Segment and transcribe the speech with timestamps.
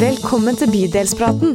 [0.00, 1.54] Velkommen til Bydelspraten.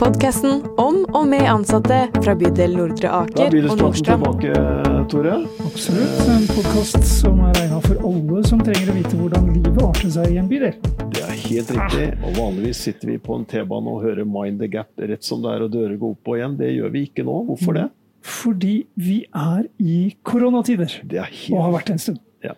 [0.00, 4.24] Podkasten om og med ansatte fra bydel Nordre Aker og Nordstrand.
[4.24, 5.34] Da er bydelspraten tilbake, Tore.
[5.66, 6.22] Absolutt.
[6.32, 10.32] En podkast som er regna for alle som trenger å vite hvordan livet arter seg
[10.32, 10.78] i en bydel.
[11.12, 12.06] Det er helt riktig.
[12.22, 15.52] Og vanligvis sitter vi på en T-bane og hører Mind the Gap rett som det
[15.56, 16.56] er, og dører går opp og igjen.
[16.62, 17.36] Det gjør vi ikke nå.
[17.50, 17.88] Hvorfor det?
[18.28, 22.24] Fordi vi er i koronatider, Det er og har helt vært en stund.
[22.44, 22.56] ja.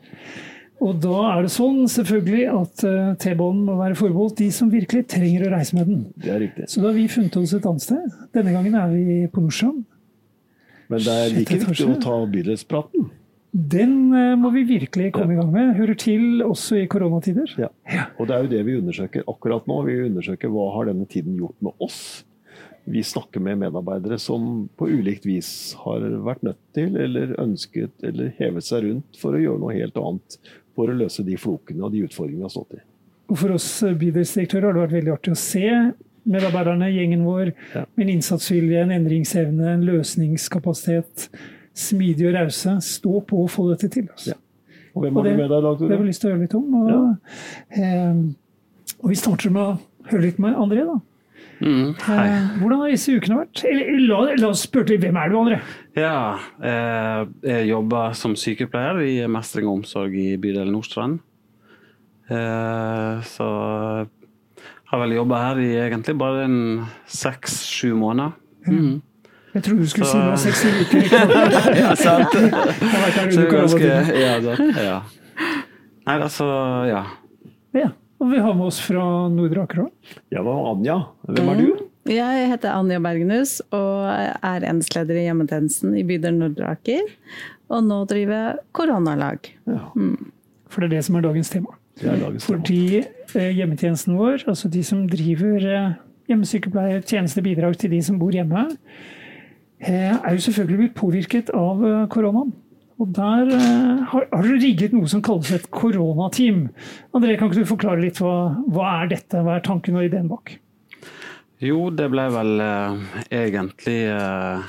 [0.81, 5.05] Og da er det sånn selvfølgelig at eh, T-banen må være forbeholdt de som virkelig
[5.13, 6.03] trenger å reise med den.
[6.17, 6.69] Det er riktig.
[6.73, 8.19] Så da har vi funnet oss et annet sted.
[8.37, 9.83] Denne gangen er vi på Nordstrand.
[10.91, 13.11] Men det er like viktig å ta bydelspraten.
[13.51, 15.75] Den eh, må vi virkelig komme i gang med.
[15.77, 17.53] Hører til også i koronatider.
[17.61, 17.71] Ja.
[18.17, 19.83] Og det er jo det vi undersøker akkurat nå.
[19.89, 22.01] Vi undersøker hva har denne tiden gjort med oss.
[22.91, 25.51] Vi snakker med medarbeidere som på ulikt vis
[25.85, 29.97] har vært nødt til, eller ønsket, eller hevet seg rundt for å gjøre noe helt
[30.01, 30.39] annet.
[30.75, 32.83] For å løse de flokene og de utfordringene vi har stått i.
[33.31, 35.67] Og for oss eh, bydelsdirektører har det vært veldig artig å se
[36.31, 37.85] medarbeiderne, gjengen vår, Ja.
[37.97, 41.29] med en innsatsvilje, en endringsevne, en løsningskapasitet,
[41.75, 44.09] smidige og rause, stå på og få dette til.
[44.11, 44.35] Altså.
[44.35, 44.41] Ja.
[44.95, 46.43] Og hvem har du med deg i dag, Det har vi lyst til å høre
[46.43, 46.75] litt om.
[46.75, 47.17] Og,
[47.71, 48.15] eh,
[49.01, 49.79] og vi starter med å
[50.11, 50.99] høre litt med André, da.
[51.61, 51.91] Mm.
[51.93, 53.63] Eh, hvordan har disse ukene vært?
[53.69, 55.59] Eller, la, la oss spørre litt, hvem er du, André?
[55.99, 56.15] Ja,
[56.65, 61.19] eh, jeg jobber som sykepleier i Mestring og omsorg i bydel Nordstrand.
[62.31, 63.47] Eh, så
[64.91, 66.59] har vel jobba her i egentlig bare en
[67.11, 68.33] seks-sju måneder.
[68.67, 69.01] Mm.
[69.55, 71.01] Jeg trodde du skulle Så- si var seks uker.
[71.81, 72.37] Ja, sant?
[73.35, 74.37] Så ganske, ja,
[74.81, 75.01] ja.
[76.07, 76.47] Nei, altså,
[76.89, 77.05] ja.
[77.75, 77.89] Ja.
[78.21, 79.87] Og vi har med oss fra Nordre Aker.
[80.33, 80.97] Ja, hva med Anja?
[81.29, 81.87] Hvem er du?
[82.11, 87.09] Jeg heter Anja Bergenhus og er enhetsleder i hjemmetjenesten i bydel Nordre Aker.
[87.71, 89.51] Og nå driver jeg koronalag.
[89.71, 89.87] Ja,
[90.71, 91.77] For det er det som er dagens tema.
[92.01, 92.59] det er dagens tema.
[92.59, 95.93] Fordi eh, hjemmetjenesten vår, altså de som driver eh,
[96.31, 98.67] hjemmesykepleie, tjenestebidrag til de som bor hjemme,
[99.81, 102.53] eh, er jo selvfølgelig blitt påvirket av eh, koronaen.
[103.01, 106.67] Og der eh, har, har du rigget noe som kalles et koronateam.
[107.17, 109.41] André, kan ikke du forklare litt hva, hva er dette?
[109.41, 110.53] Hva er tanken og ideen bak?
[111.65, 114.69] Jo, det ble vel eh, egentlig eh,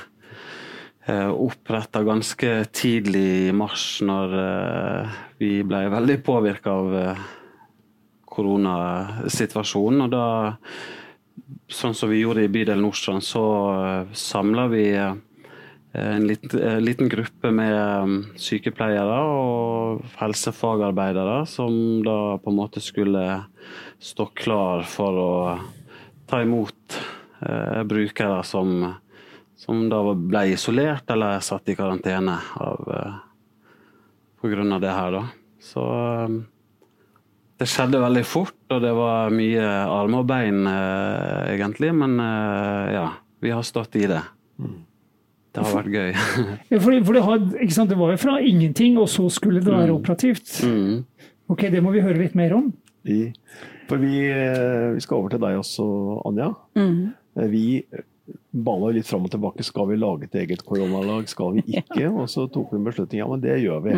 [1.08, 7.26] eh, oppretta ganske tidlig i mars, når eh, vi ble veldig påvirka av eh,
[8.32, 10.06] koronasituasjonen.
[10.06, 10.26] Og da,
[11.68, 13.44] sånn som vi gjorde i bydel Nordstrand, så
[14.16, 14.86] samla vi
[15.92, 22.80] en liten, eh, liten gruppe med eh, sykepleiere og helsefagarbeidere som da på en måte
[22.80, 23.26] skulle
[24.00, 25.34] stå klar for å
[26.30, 26.96] ta imot
[27.44, 28.94] eh, brukere som,
[29.56, 33.20] som da ble isolert eller satt i karantene av, eh,
[34.40, 35.18] på grunn av det her.
[35.18, 35.26] Da.
[35.60, 36.38] Så eh,
[37.60, 41.92] det skjedde veldig fort, og det var mye armer og bein eh, egentlig.
[41.94, 43.04] Men eh, ja,
[43.44, 44.22] vi har stått i det.
[45.52, 46.12] Det har vært gøy.
[46.80, 49.72] For, for det, had, ikke sant, det var jo fra ingenting, og så skulle det
[49.74, 50.48] være operativt.
[50.64, 51.02] mm.
[51.52, 52.70] Ok, Det må vi høre litt mer om.
[53.04, 53.32] I,
[53.90, 55.84] for vi, eh, vi skal over til deg også,
[56.30, 56.52] Anja.
[56.78, 57.12] Mm.
[57.52, 57.64] Vi
[58.52, 59.64] balla litt fram og tilbake.
[59.66, 62.06] Skal vi lage et eget koronalag, skal vi ikke?
[62.08, 63.20] Og så tok vi en beslutning.
[63.20, 63.96] Ja, men det gjør vi.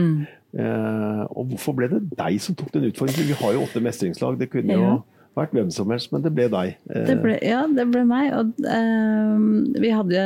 [0.59, 3.28] Eh, og hvorfor ble det deg som tok den utfordringen?
[3.31, 4.41] Vi har jo åtte mestringslag.
[4.42, 4.94] Det kunne jo Ja.
[5.39, 6.75] Vært hvem som helst, men det ble deg.
[6.87, 8.31] Det ble, ja, det ble meg.
[8.37, 9.37] Og uh,
[9.83, 10.25] vi hadde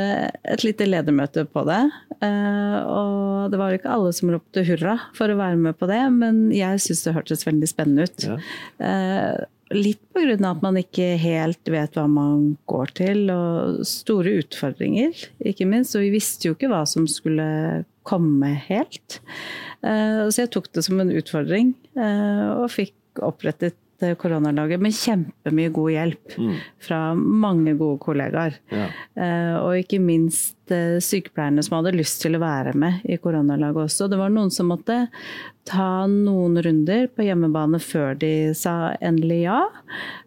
[0.53, 1.81] et lite ledermøte på det.
[2.21, 6.01] Uh, og det var ikke alle som ropte hurra for å være med på det,
[6.15, 8.27] men jeg syns det hørtes veldig spennende ut.
[8.27, 8.37] Ja.
[8.81, 13.83] Uh, litt på grunn av at man ikke helt vet hva man går til, og
[13.85, 15.13] store utfordringer,
[15.45, 15.97] ikke minst.
[15.97, 19.19] Og vi visste jo ikke hva som skulle komme helt.
[19.85, 25.91] Så jeg tok det som en utfordring, og fikk opprettet eh, koronalaget med kjempemye god
[25.93, 26.35] hjelp
[26.85, 28.57] fra mange gode kollegaer.
[28.73, 28.87] Ja.
[29.19, 33.83] Eh, og ikke minst eh, sykepleierne som hadde lyst til å være med i koronalaget
[33.85, 34.09] også.
[34.11, 35.01] Det var noen som måtte
[35.69, 39.59] ta noen runder på hjemmebane før de sa endelig ja.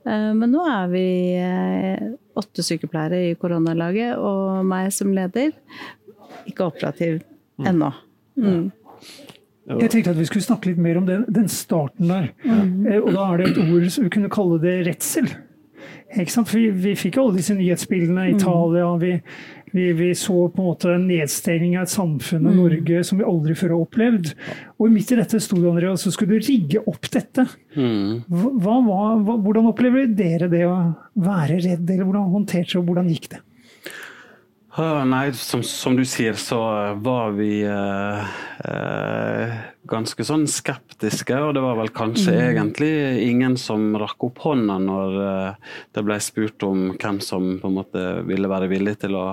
[0.05, 1.07] Men nå er vi
[2.39, 5.51] åtte sykepleiere i koronalaget, og meg som leder.
[6.47, 7.21] Ikke operativ
[7.67, 7.91] ennå.
[8.39, 8.71] Mm.
[9.71, 12.29] Jeg tenkte at vi skulle snakke litt mer om den, den starten der.
[12.43, 12.87] Mm.
[12.99, 15.31] Og da er det et ord som vi kunne kalle det redsel.
[16.13, 16.51] Ikke sant?
[16.51, 18.89] For vi, vi fikk jo alle disse nyhetsbildene i Italia.
[19.01, 19.13] Vi,
[19.73, 23.29] vi, vi så på en måte en nedstengning av et samfunn i Norge som vi
[23.29, 24.33] aldri før har opplevd.
[24.77, 27.47] Og midt i dette sto det André, og så skulle du rigge opp dette.
[27.79, 28.27] Mm.
[28.29, 30.77] Hva, hva, hvordan opplever dere det å
[31.23, 33.43] være redd, eller hvordan håndterte dere og hvordan gikk det?
[34.73, 36.59] Nei, som, som, du sier, så
[37.05, 38.31] var vi eh,
[38.65, 41.37] eh, ganske sånn skeptiske.
[41.37, 42.45] Og det var vel kanskje mm.
[42.47, 42.93] egentlig
[43.27, 47.77] ingen som rakk opp hånda når eh, det ble spurt om hvem som på en
[47.83, 49.27] måte ville være villig til å,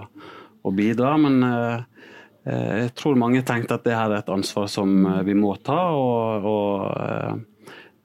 [0.59, 1.15] å bidra.
[1.23, 2.03] Men eh,
[2.43, 5.55] eh jeg tror mange tenkte at det her er et ansvar som eh, vi må
[5.63, 5.79] ta.
[5.95, 7.47] og, og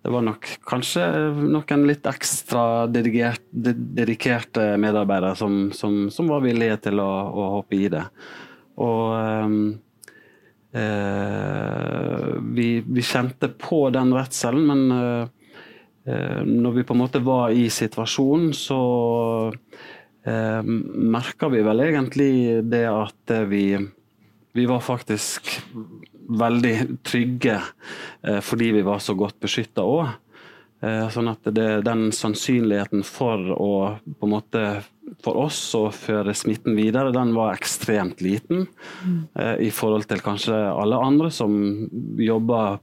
[0.04, 1.02] det var nok kanskje
[1.32, 7.88] noen litt ekstra dedikerte medarbeidere som, som, som, var villige til å, å hoppe i
[7.88, 8.02] det.
[8.84, 9.56] Og ehm,
[10.76, 15.24] eh, vi, vi, kjente på den redselen, men eh,
[16.12, 18.80] eh når vi på en måte var i situasjonen, så
[20.28, 20.60] eh,
[21.16, 22.34] merka vi vel egentlig
[22.68, 23.70] det at vi,
[24.52, 25.48] vi var faktisk
[26.28, 26.74] veldig
[27.06, 27.58] trygge
[28.22, 30.14] eh, fordi vi var så godt beskytta òg.
[30.84, 33.70] Eh, sånn at det, den sannsynligheten for å
[34.04, 34.64] på en måte
[35.24, 38.66] for oss å føre smitten videre, den var ekstremt liten.
[39.04, 39.18] Mm.
[39.60, 41.52] I forhold til kanskje alle andre som
[42.20, 42.80] jobber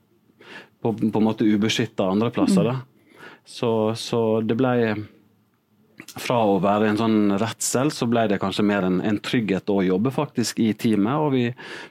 [0.81, 2.69] på, på en måte ubeskytta andre plasser.
[2.71, 3.17] Mm.
[3.45, 4.73] Så, så, det ble
[6.19, 9.81] fra å være en sånn redsel, så ble det kanskje mer en, en trygghet å
[9.85, 11.23] jobbe faktisk i teamet.
[11.23, 11.45] Og vi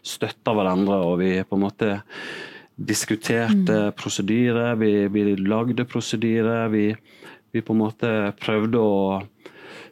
[0.07, 1.91] støtta hverandre, og vi på en måte
[2.81, 3.97] diskuterte mm.
[3.99, 4.75] prosedyrer.
[4.81, 6.69] Vi, vi, lagde prosedyrer.
[6.73, 6.87] Vi,
[7.53, 8.97] vi, på en måte prøvde å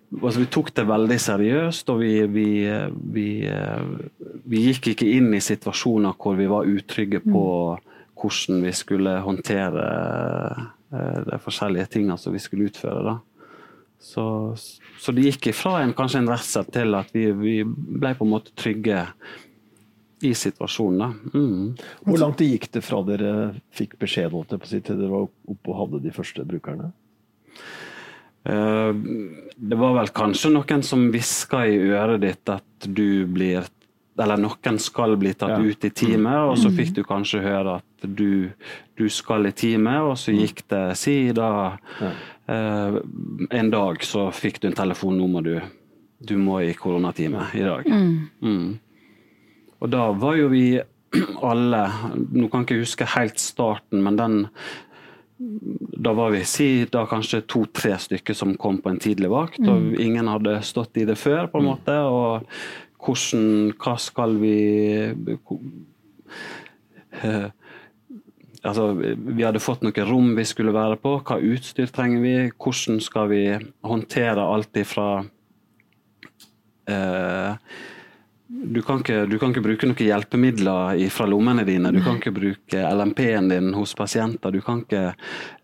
[0.09, 2.47] altså Vi tok det veldig seriøst, og vi, vi,
[3.13, 7.43] vi, gikk ikke inn i situasjoner hvor vi var utrygge på
[7.77, 7.83] mm.
[8.17, 9.85] hvordan vi skulle håndtere
[10.57, 13.03] eh, de forskjellige tingene som vi skulle utføre.
[13.05, 13.19] da.
[13.99, 14.55] Så,
[15.01, 18.33] så, det gikk ifra en, kanskje en redsel til at vi, vi, ble på en
[18.37, 19.03] måte trygge
[20.23, 21.17] i situasjonen.
[21.35, 21.65] Mm.
[22.07, 23.33] Hvor langt det gikk det fra dere
[23.75, 26.93] fikk beskjed om det, til dere var oppe og hadde de første brukerne?
[28.49, 28.95] Uh,
[29.59, 33.67] det var vel kanskje noen som hviska i øret ditt at du blir
[34.19, 35.63] eller noen skal bli tatt ja.
[35.63, 38.51] ut i teamet, og så fikk du kanskje høre at du,
[38.99, 41.51] du skal i teamet, og så gikk det si da
[42.01, 42.13] ja.
[42.53, 42.99] eh,
[43.59, 45.57] En dag så fikk du en telefon, nå må du
[46.19, 47.87] du må i koronateamet i dag.
[47.87, 48.29] Mm.
[48.43, 48.79] Mm.
[49.79, 50.81] Og da var jo vi
[51.51, 51.85] alle
[52.35, 54.47] Nå kan jeg ikke huske helt starten, men den
[55.39, 59.61] da var vi si da kanskje to-tre stykker som kom på en tidlig vakt.
[59.63, 59.93] og mm.
[60.03, 61.95] Ingen hadde stått i det før, på en måte.
[61.95, 62.49] og
[62.99, 64.57] hvordan Hva skal vi
[67.23, 67.47] uh,
[68.69, 71.19] Altså, vi hadde fått noe rom vi skulle være på.
[71.27, 72.35] Hva utstyr trenger vi?
[72.55, 73.43] Hvordan skal vi
[73.87, 75.09] håndtere alt ifra
[76.89, 77.79] eh,
[78.49, 81.91] du kan, ikke, du kan ikke bruke noen hjelpemidler fra lommene dine.
[81.93, 84.55] Du kan ikke bruke LMP-en din hos pasienter.
[84.55, 85.03] Du kan ikke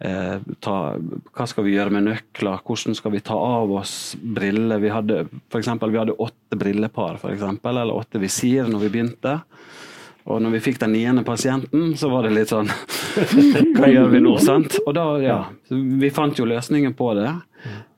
[0.05, 2.61] eh, ta Hva skal vi gjøre med nøkler?
[2.61, 4.83] Hvordan skal vi ta av oss briller?
[4.85, 8.93] Vi hadde, for eksempel, vi hadde åtte brillepar, for eksempel, eller åtte visir når vi
[8.99, 9.39] begynte.
[10.25, 12.71] Og når vi fikk den niende pasienten, så var det litt sånn
[13.77, 14.79] Hva gjør vi nå, sant?
[14.87, 15.41] Og da, ja.
[15.69, 17.29] Vi fant jo løsningen på det.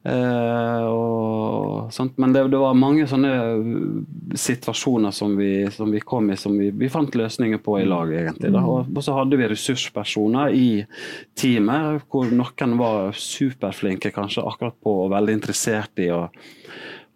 [0.07, 3.31] Eh, og, Men det, det, var mange sånne
[4.39, 8.13] situasjoner som vi, som vi kom i, som vi, vi, fant løsninger på i lag,
[8.15, 8.53] egentlig.
[8.61, 10.69] Og, og, så hadde vi ressurspersoner i
[11.39, 16.27] teamet, hvor noen var superflinke kanskje akkurat på og veldig interessert i å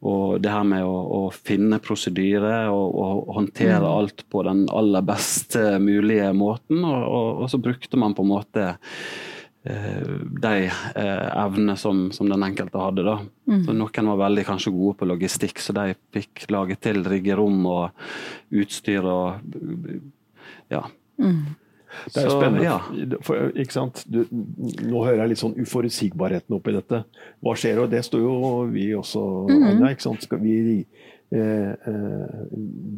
[0.01, 3.91] og det her med å, å finne prosedyrer og, og, håndtere mm.
[3.91, 6.81] alt på den aller beste mulige måten.
[6.81, 8.71] Og, og, og så brukte man på en måte
[9.63, 10.65] Eh, de
[10.95, 13.05] eh, evnene som, som, den enkelte hadde.
[13.05, 13.19] da.
[13.45, 13.65] Mm.
[13.67, 18.07] Så Noen var veldig kanskje gode på logistikk, så de fikk lage til riggerom og
[18.63, 19.53] utstyr og
[20.73, 20.87] ja.
[21.21, 21.43] Mm.
[22.07, 22.65] Det er jo spennende.
[22.65, 22.79] Ja.
[23.27, 24.03] For, ikke sant?
[24.11, 27.03] Du, nå hører jeg litt sånn uforutsigbarheten oppi dette.
[27.43, 27.83] Hva skjer?
[27.85, 28.35] Og det står jo
[28.71, 29.67] vi også, mm.
[29.73, 29.95] Anja.
[29.95, 30.27] ikke sant?
[30.27, 32.39] Skal vi eh, eh,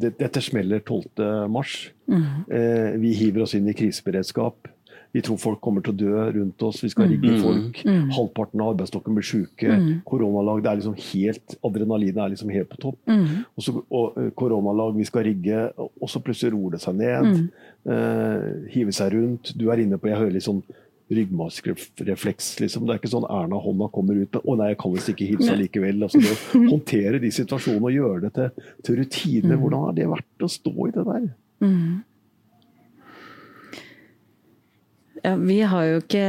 [0.03, 1.65] det, Dette smeller 12.3.
[2.11, 2.29] Mm.
[2.59, 4.72] Eh, vi hiver oss inn i kriseberedskap.
[5.13, 7.41] Vi tror folk kommer til å dø rundt oss, vi skal rigge mm.
[7.43, 7.81] folk.
[7.85, 8.07] Mm.
[8.15, 9.69] Halvparten av arbeidsstokken blir syke.
[9.69, 9.91] Mm.
[10.09, 12.97] Koronalag, det er liksom helt, Adrenalinet er liksom helt på topp.
[13.05, 13.43] Mm.
[13.53, 17.43] Og, så, og uh, koronalag, vi skal rigge, og så plutselig roer det seg ned.
[17.83, 19.51] Eh, hive seg rundt.
[19.59, 20.63] Du er inne på Jeg hører litt sånn
[21.13, 22.47] ryggmargsrefleks.
[22.63, 22.85] Liksom.
[22.87, 25.27] Det er ikke sånn Erna hånda kommer ut med 'Å nei, jeg kan visst ikke
[25.29, 26.05] hilse likevel'.
[26.07, 29.61] Altså, det å håndtere de situasjonene og gjøre det til, til rutiner, mm.
[29.61, 31.27] hvordan har det vært å stå i det der?
[31.61, 32.03] Mm.
[35.23, 36.27] Ja, vi har jo ikke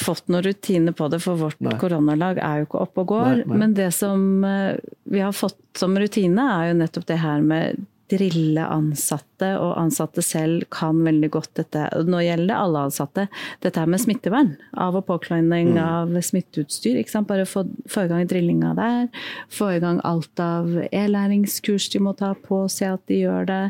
[0.00, 1.76] fått noen rutine på det, for vårt nei.
[1.80, 3.30] koronalag er jo ikke oppe og går.
[3.30, 3.62] Nei, nei.
[3.62, 4.76] Men det som eh,
[5.10, 10.22] vi har fått som rutine, er jo nettopp det her med drille ansatte, og ansatte
[10.24, 11.84] selv kan veldig godt dette.
[12.06, 13.26] Nå gjelder det alle ansatte.
[13.62, 14.52] Dette her med smittevern.
[14.74, 15.80] Av- og påkledning mm.
[15.84, 16.98] av smitteutstyr.
[17.28, 19.08] Bare få, få i gang drillinga der.
[19.52, 23.64] Få i gang alt av e-læringskurs de må ta på, se at de gjør det.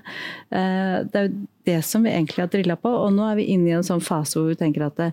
[0.56, 2.90] Eh, det er jo det som vi egentlig har drilla på.
[2.90, 5.10] Og nå er vi inne i en sånn fase hvor vi tenker at det,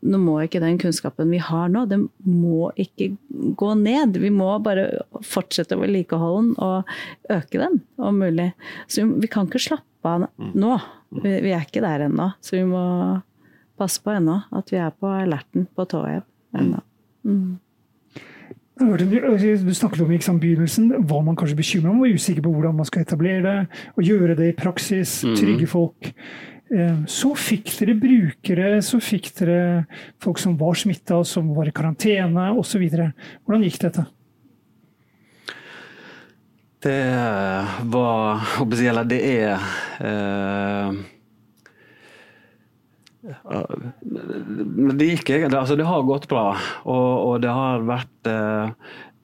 [0.00, 3.12] nå må ikke den kunnskapen vi har nå, den må ikke
[3.60, 4.18] gå ned.
[4.22, 4.88] Vi må bare
[5.26, 6.94] fortsette å vedlikeholde den og
[7.36, 8.50] øke den om mulig.
[8.90, 10.76] Så vi kan ikke slappe av nå.
[11.20, 12.32] Vi, vi er ikke der ennå.
[12.44, 12.84] Så vi må
[13.80, 16.24] passe på ennå at vi er på alerten på tåhev
[16.56, 16.82] ennå.
[17.26, 17.58] Mm.
[18.80, 23.04] Du snakket om liksom, begynnelsen, var man kanskje bekymra og usikker på hvordan man skal
[23.04, 25.34] etablere det, og gjøre det i praksis, mm.
[25.36, 26.12] trygge folk.
[26.70, 29.60] Eh, så fikk dere brukere, så fikk dere
[30.22, 32.86] folk som var smitta, som var i karantene osv.
[32.88, 34.06] Hvordan gikk dette?
[36.80, 36.96] Det
[37.92, 39.58] var Eller det er
[40.00, 41.00] eh,
[43.20, 46.54] det gikk egentlig altså Det har gått bra,
[46.88, 48.72] og, og det har vært eh,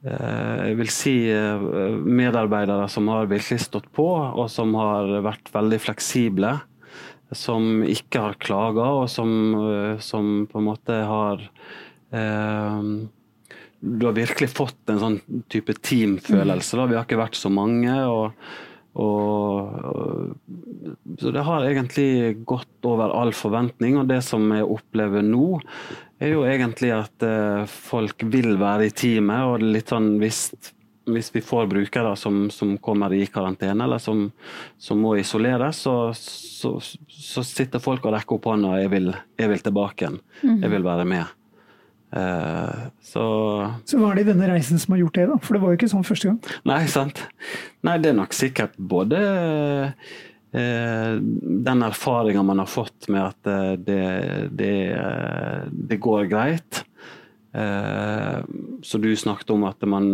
[0.04, 1.64] eh, jeg vil si eh,
[2.04, 6.58] medarbeidere som har virkelig stått på, og som har vært veldig fleksible.
[7.34, 9.30] Som ikke har klaga, og som,
[9.98, 11.40] som, på en måte har
[12.14, 12.84] eh,
[13.80, 15.18] Du har virkelig fått en sånn
[15.50, 16.78] type teamfølelse.
[16.78, 16.86] Da.
[16.86, 17.96] Vi har ikke vært så mange.
[18.04, 18.36] og
[18.96, 20.36] og,
[21.18, 23.98] så det har egentlig gått over all forventning.
[24.00, 25.58] Og det som jeg opplever nå,
[26.22, 29.50] er jo egentlig at eh, folk vil være i teamet.
[29.50, 30.46] Og litt sånn hvis,
[31.12, 34.30] hvis vi får brukere som, som, kommer i karantene, eller som,
[34.80, 39.52] som må isoleres, så, så, så, sitter folk og rekker opp hånda jeg vil, jeg
[39.52, 40.22] vil tilbake igjen.
[40.42, 40.62] Mhm.
[40.64, 41.36] Jeg vil være med.
[42.14, 43.24] Eh, så
[43.84, 45.38] Så hva er det i denne reisen som har gjort det, da?
[45.42, 46.38] For det var jo ikke sånn første gang.
[46.68, 47.22] Nei, sant.
[47.86, 49.20] Nei, det er nok sikkert både
[50.56, 51.16] eh,
[51.66, 54.02] den erfaringa man har fått med at eh, det,
[54.58, 54.74] det,
[55.92, 56.84] det går greit.
[57.56, 60.04] Så du snakket om at man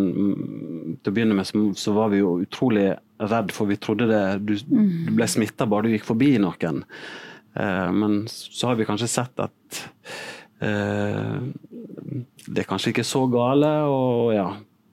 [1.02, 2.84] Til å begynne med så var vi jo utrolig
[3.18, 6.84] redd, for vi trodde det, du, du ble smitta bare du gikk forbi noen.
[7.99, 9.80] Men så har vi kanskje sett at
[10.62, 14.49] det er kanskje ikke så gale, og ja.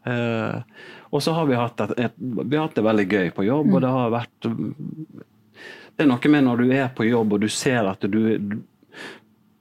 [0.07, 3.73] Eh, og så har vi hatt, et, vi har hatt det veldig gøy på jobb,
[3.73, 7.49] og det har vært Det er noe med når du er på jobb og du
[7.51, 8.21] ser at du,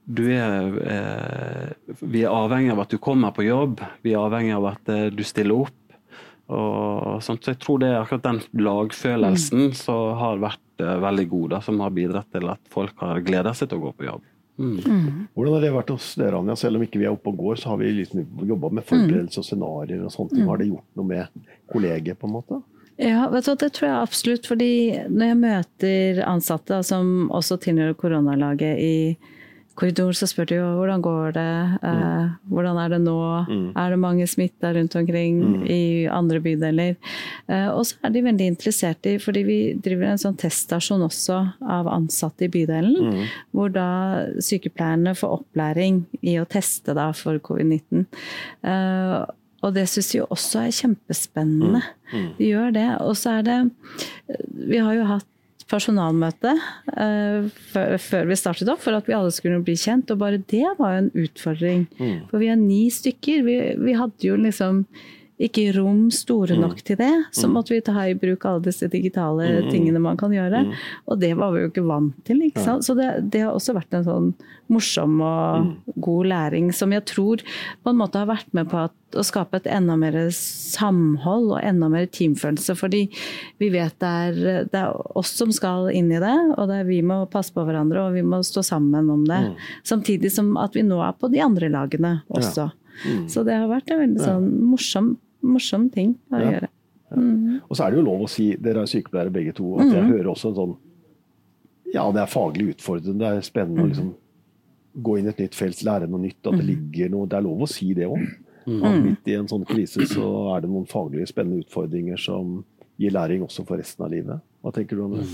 [0.05, 4.55] du er eh, Vi er avhengig av at du kommer på jobb, vi er avhengig
[4.55, 5.75] av at du stiller opp.
[6.49, 7.43] Og sånt.
[7.45, 9.73] Så jeg tror det er akkurat den lagfølelsen mm.
[9.77, 13.69] som har vært veldig god, da, som har bidratt til at folk har gleda seg
[13.69, 14.23] til å gå på jobb.
[14.59, 15.27] Mm.
[15.59, 16.53] Har det vært hos dere, Anja?
[16.55, 19.41] Selv om ikke vi er oppe og går, så har vi liksom jobba med forberedelser
[19.41, 20.45] og scenarioer og sånne ting.
[20.47, 22.59] Har det gjort noe med kollegiet, på en måte?
[22.95, 24.47] Ja, vet du, det tror jeg absolutt.
[24.47, 24.71] fordi
[25.11, 28.95] når jeg møter ansatte som også tilhører koronalaget i
[29.79, 31.53] korridor, så spør de jo hvordan går det,
[31.87, 32.33] eh, mm.
[32.51, 33.17] hvordan er det nå,
[33.47, 33.65] mm.
[33.79, 35.63] er det mange smitta rundt omkring mm.
[35.71, 35.81] i
[36.11, 36.97] andre bydeler.
[37.47, 41.39] Eh, og så er de veldig interessert i, fordi vi driver en sånn teststasjon også
[41.77, 43.25] av ansatte i bydelen, mm.
[43.55, 43.89] hvor da
[44.43, 48.07] sykepleierne får opplæring i å teste da for covid-19.
[48.67, 49.19] Eh,
[49.59, 51.81] og det syns de jo også er kjempespennende.
[51.83, 52.13] Mm.
[52.13, 52.29] Mm.
[52.37, 52.87] De gjør det.
[53.03, 53.57] Og så er det
[54.69, 55.27] Vi har jo hatt
[55.69, 56.55] personalmøte
[56.95, 60.11] før, før, vi startet opp, for at vi alle skulle bli kjent.
[60.13, 61.85] Og bare det var jo en utfordring.
[61.99, 62.27] Mm.
[62.31, 63.45] For vi er ni stykker.
[63.45, 64.83] Vi, vi hadde jo liksom
[65.39, 66.61] ikke rom store mm.
[66.65, 67.13] nok til det.
[67.31, 67.53] Så mm.
[67.55, 69.69] måtte vi ta i bruk alle disse digitale mm.
[69.71, 70.65] tingene man kan gjøre.
[71.07, 72.41] Og det var vi jo ikke vant til.
[72.43, 72.83] ikke sant?
[72.83, 74.31] Så det, det har også vært en sånn
[74.69, 77.41] morsom og god læring som jeg tror
[77.81, 81.63] på en måte har vært med på at, å skape et enda mer samhold og
[81.63, 82.75] enda mer teamfølelse.
[82.77, 83.05] Fordi
[83.63, 86.91] vi vet det er, det er oss som skal inn i det, og det er
[86.91, 89.39] vi må passe på hverandre og vi må stå sammen om det.
[89.87, 92.67] Samtidig som at vi nå er på de andre lagene også.
[92.67, 92.75] Ja.
[93.07, 93.25] Mm.
[93.31, 95.13] Så det har vært en veldig sånn morsom
[95.45, 96.51] morsom ting å ja.
[96.55, 96.69] gjøre.
[97.09, 97.59] Mm.
[97.65, 100.03] Og så er det jo lov å si, dere er sykepleiere begge to, at jeg
[100.05, 100.11] mm.
[100.13, 100.75] hører også en sånn
[101.89, 103.93] Ja, det er faglig utfordrende, det er spennende å mm.
[103.93, 104.11] liksom
[104.99, 106.69] gå inn i et nytt felt, lære noe nytt, at det mm.
[106.69, 108.27] ligger noe Det er lov å si det òg.
[108.69, 112.59] Midt i en sånn krise så er det noen faglige spennende utfordringer som
[112.99, 114.43] gir læring også for resten av livet.
[114.61, 115.25] Hva tenker du om det?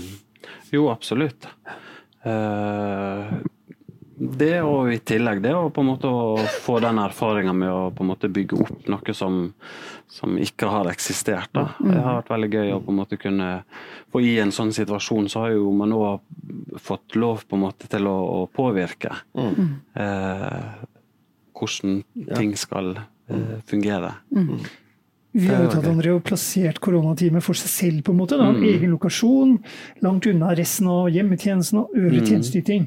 [0.72, 1.48] Jo, absolutt.
[2.24, 3.42] Uh,
[4.16, 6.10] det og i tillegg det å på en måte
[6.64, 9.42] få den erfaringa med å på en måte bygge opp noe som,
[10.08, 11.50] som ikke har eksistert.
[11.52, 11.66] Da.
[11.80, 11.90] Mm.
[11.90, 13.50] Det har vært veldig gøy å på en måte kunne
[14.12, 17.90] For i en sånn situasjon så har jo man òg fått lov på en måte
[17.92, 19.68] til å, å påvirke mm.
[20.00, 20.72] eh,
[21.56, 22.00] hvordan
[22.32, 24.14] ting skal eh, fungere.
[24.32, 24.58] Mm.
[25.36, 25.86] Vi har jo tatt.
[25.90, 28.38] André og plassert koronateamet for seg selv, på en måte.
[28.40, 28.48] Da.
[28.54, 28.64] Mm.
[28.70, 29.56] Egen lokasjon,
[30.04, 32.28] langt unna resten av hjemmetjenesten og øvrig Mm.
[32.30, 32.86] tjenesteyting.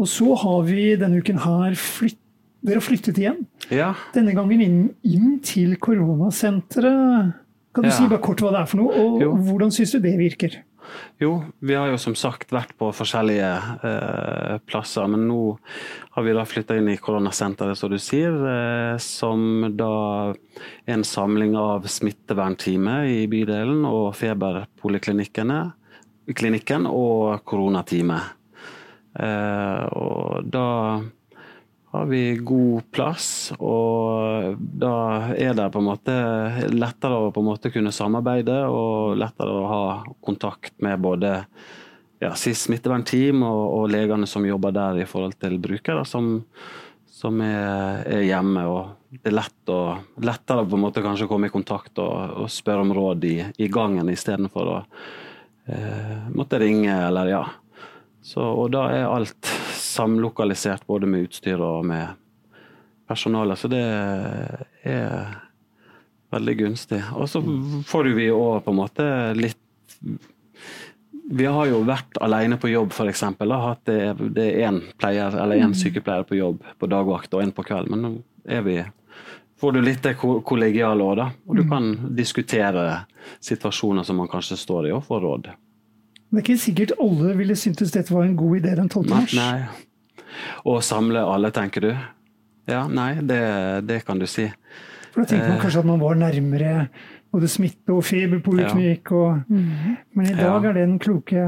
[0.00, 2.16] Og så har vi denne uken her flytt,
[2.60, 3.46] Dere har flyttet igjen.
[3.72, 3.94] Ja.
[4.12, 7.30] Denne gangen inn, inn til koronasenteret.
[7.72, 7.94] Kan du Ja.
[7.94, 9.32] si bare kort hva det er for noe, og Jo.
[9.34, 10.56] hvordan syns du det virker?
[11.20, 15.56] Jo, vi har jo som sagt vært på forskjellige eh, plasser, men nå
[16.16, 20.30] har vi da flytta inn i koronasenteret, som du sier, eh, som da
[20.86, 28.22] er en samling av smittevernteamet i bydelen og feberpoliklinikken og koronateamet.
[29.18, 30.68] Eh, og da
[31.90, 34.94] har vi god plass, og da
[35.34, 36.14] er det på en måte
[36.70, 39.82] lettere å på en måte kunne samarbeide og lettere å ha
[40.22, 41.32] kontakt med både
[42.20, 46.36] ja, si smittevernteam og, og legene som jobber der i forhold til brukere som,
[47.10, 48.66] som er, er hjemme.
[48.70, 49.80] og Det er lett å,
[50.22, 53.70] lettere på en måte kanskje komme i kontakt og, og spørre om råd i, i
[53.72, 54.78] gangen istedenfor å
[55.66, 57.42] eh, måtte ringe eller ja.
[58.22, 59.48] Så, og da er alt
[59.80, 62.18] samlokalisert både med utstyr og med
[63.08, 63.80] personale, så det
[64.86, 65.32] er
[66.30, 67.00] veldig gunstig.
[67.16, 67.42] Og så
[67.88, 69.08] får vi òg på en måte
[69.38, 69.58] litt
[71.30, 73.22] Vi har jo vært alene på jobb, f.eks.
[73.22, 73.98] Hatt det,
[74.34, 77.90] det er én pleier eller én sykepleier på jobb på dagvakt og én på kveld.
[77.90, 78.10] Men nå
[78.50, 78.80] er vi
[79.60, 81.28] får du litt det kollegiale òg, da.
[81.46, 83.04] Og du kan diskutere
[83.44, 85.50] situasjoner som man kanskje står i, og få råd.
[86.30, 89.06] Det er ikke sikkert alle ville syntes dette var en god idé den 12.
[89.10, 89.34] mars.
[89.34, 89.66] Nei.
[90.62, 91.90] Å samle alle, tenker du?
[92.70, 93.40] Ja, nei, det,
[93.88, 94.46] det kan du si.
[95.10, 96.74] For da tenker man kanskje at man var nærmere
[97.30, 99.12] både smitte og feberpoliklinikk.
[99.16, 100.70] Og, men i dag Ja.
[100.70, 101.44] er det den kloke,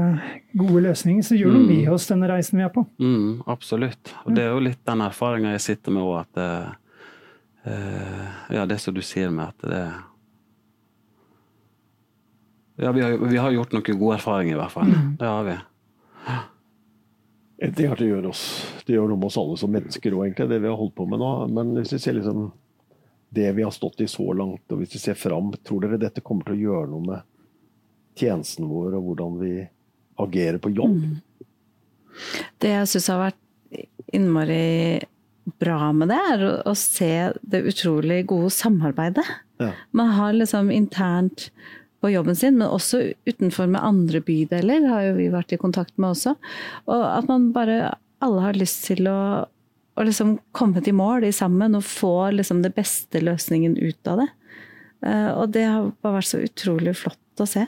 [0.57, 1.23] gode løsningen.
[1.23, 2.85] Så gjør noe med oss denne reisen vi er på.
[2.99, 4.15] Mm, absolutt.
[4.25, 6.73] Og det er jo litt den erfaringa jeg sitter med òg, at uh,
[7.71, 9.85] eh, Ja, det som du sier med at det
[12.75, 14.93] Ja, vi har, vi har gjort noen gode erfaringer, i hvert fall.
[15.19, 15.57] Det har vi.
[17.63, 18.41] Det, er at det, gjør oss,
[18.87, 21.05] det gjør noe med oss alle som mennesker òg, egentlig, det vi har holdt på
[21.07, 21.29] med nå.
[21.53, 22.49] Men hvis vi ser liksom
[23.33, 26.21] det vi har stått i så langt, og hvis vi ser fram, tror dere dette
[26.25, 29.53] kommer til å gjøre noe med tjenesten vår og hvordan vi
[30.21, 30.99] agerer på jobb?
[32.61, 33.79] Det jeg syns har vært
[34.13, 35.01] innmari
[35.59, 39.25] bra med det, er å, å se det utrolig gode samarbeidet.
[39.61, 39.71] Ja.
[39.95, 41.49] Man har liksom internt
[42.03, 45.95] på jobben sin, men også utenfor med andre bydeler, har jo vi vært i kontakt
[45.95, 46.35] med også.
[46.91, 51.33] Og at man bare alle har lyst til å, å liksom komme til mål i
[51.35, 54.29] sammen og få liksom det beste løsningen ut av det.
[55.07, 57.65] Eh, Og det har bare vært så utrolig flott å se.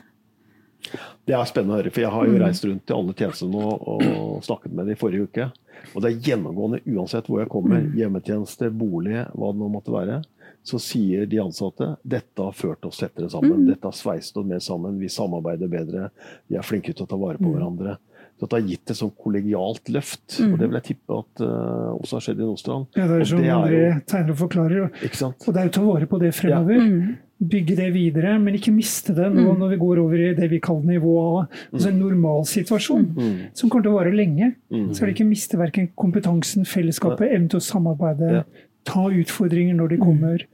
[1.25, 3.87] Det er spennende å høre, for jeg har jo reist rundt til alle tjenestene og,
[4.05, 5.47] og snakket med dem i forrige uke.
[5.95, 10.19] Og det er gjennomgående uansett hvor jeg kommer, hjemmetjeneste, bolig, hva det nå måtte være,
[10.65, 13.67] så sier de ansatte dette har ført oss tettere sammen.
[13.69, 14.97] Dette har sveist oss mer sammen.
[14.97, 16.09] Vi samarbeider bedre.
[16.49, 17.99] Vi er flinke til å ta vare på hverandre.
[18.35, 20.39] Så det har gitt et sånn kollegialt løft.
[20.43, 22.89] Og det vil jeg tippe at uh, også har skjedd i Nordstrand.
[22.97, 24.81] Ja, det er som det er André tegner og forklarer.
[24.87, 25.45] Og, Ikke sant?
[25.45, 26.89] og det er å ta vare på det fremover.
[27.35, 30.59] Bygge det videre, men ikke miste det nå når vi går over i det vi
[30.63, 31.41] kaller nivå A.
[31.69, 33.07] Altså en normalsituasjon
[33.53, 34.53] som kommer til å vare lenge.
[34.95, 38.45] Skal de ikke miste verken kompetansen, fellesskapet, evnen til å samarbeide, Ja.
[38.85, 40.47] Ta utfordringer når de kommer.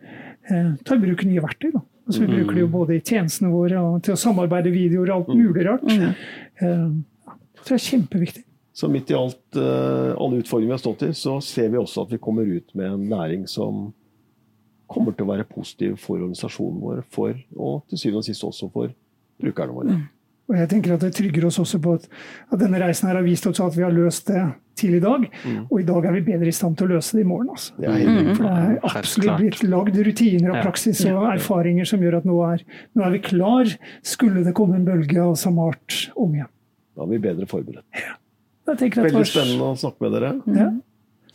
[0.50, 1.72] Eh, ta i bruk nye verktøy.
[1.76, 1.84] Da.
[2.08, 5.18] Altså, vi bruker det jo både i tjenestene våre og til å samarbeide videoer og
[5.20, 5.86] alt mulig rart.
[5.92, 6.88] Eh,
[7.62, 8.46] det er kjempeviktig.
[8.74, 12.06] Så midt i alt, eh, alle utfordringer vi har stått i, så ser vi også
[12.06, 13.92] at vi kommer ut med en næring som
[14.92, 18.72] kommer til å være positiv for organisasjonen vår, for, og til syvende og sist også
[18.72, 18.92] for
[19.42, 20.00] brukerne våre.
[20.52, 22.10] Og jeg tenker at Det trygger oss også på at,
[22.52, 24.42] at denne reisen her har vist oss at vi har løst det
[24.82, 25.26] til i dag.
[25.70, 27.52] Og i dag er vi bedre i stand til å løse det i morgen.
[27.56, 27.74] Altså.
[27.80, 28.32] Det er mm.
[28.36, 30.64] For det er absolutt blitt lagd rutiner og Ja.
[30.66, 32.64] praksis og erfaringer som gjør at nå er,
[32.96, 36.52] nå er vi klar, skulle det komme en bølge av samme art om igjen.
[36.96, 37.86] Da er vi bedre forberedt.
[37.96, 38.18] Jeg
[38.72, 40.34] at Veldig spennende å snakke med dere.
[40.56, 40.70] Ja.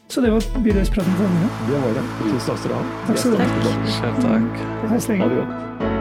[0.09, 1.67] Så det var bydelspraten for denne gang.
[1.67, 2.07] Det var det.
[2.23, 2.85] Tusen takk skal du ha.
[3.09, 3.51] Takk skal du ha.
[4.23, 4.65] Takk.
[5.03, 5.21] Selv takk.
[5.21, 5.96] Ha det godt.